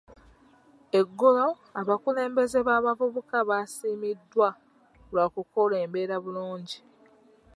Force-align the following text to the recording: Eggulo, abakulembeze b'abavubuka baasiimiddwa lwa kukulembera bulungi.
Eggulo, 0.99 1.47
abakulembeze 1.79 2.59
b'abavubuka 2.67 3.37
baasiimiddwa 3.49 4.49
lwa 5.11 5.25
kukulembera 5.33 6.15
bulungi. 6.23 6.79